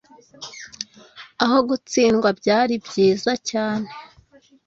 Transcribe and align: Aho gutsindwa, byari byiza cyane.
Aho 1.43 1.57
gutsindwa, 1.69 2.29
byari 2.39 2.75
byiza 2.85 3.31
cyane. 3.49 3.89